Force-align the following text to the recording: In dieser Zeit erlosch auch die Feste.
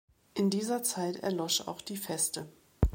In 0.33 0.49
dieser 0.49 0.81
Zeit 0.81 1.17
erlosch 1.17 1.61
auch 1.67 1.79
die 1.79 1.95
Feste. 1.95 2.47